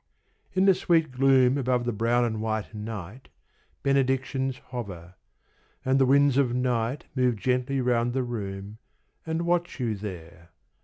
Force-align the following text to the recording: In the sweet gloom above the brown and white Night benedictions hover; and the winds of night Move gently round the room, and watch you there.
In 0.53 0.65
the 0.65 0.73
sweet 0.73 1.11
gloom 1.11 1.59
above 1.59 1.85
the 1.85 1.91
brown 1.91 2.25
and 2.25 2.41
white 2.41 2.73
Night 2.73 3.29
benedictions 3.83 4.57
hover; 4.71 5.13
and 5.85 5.99
the 5.99 6.07
winds 6.07 6.37
of 6.37 6.55
night 6.55 7.05
Move 7.13 7.35
gently 7.35 7.79
round 7.81 8.13
the 8.13 8.23
room, 8.23 8.79
and 9.27 9.43
watch 9.43 9.79
you 9.79 9.93
there. 9.93 10.49